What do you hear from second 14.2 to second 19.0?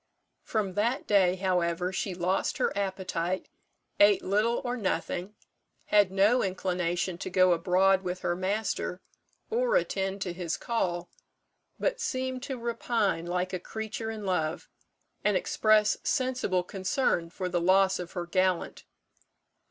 love, and express sensible concern for the loss of her gallant.